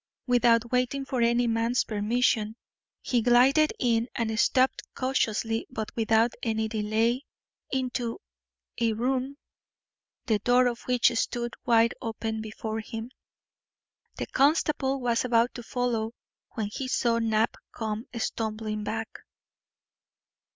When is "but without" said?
5.69-6.33